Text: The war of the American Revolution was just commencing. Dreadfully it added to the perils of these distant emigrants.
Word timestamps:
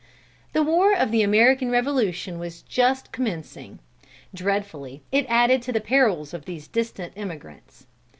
The 0.53 0.63
war 0.63 0.95
of 0.95 1.11
the 1.11 1.21
American 1.21 1.69
Revolution 1.69 2.39
was 2.39 2.63
just 2.63 3.11
commencing. 3.11 3.77
Dreadfully 4.33 5.03
it 5.11 5.27
added 5.29 5.61
to 5.61 5.71
the 5.71 5.79
perils 5.79 6.33
of 6.33 6.45
these 6.45 6.67
distant 6.67 7.13
emigrants. 7.15 7.85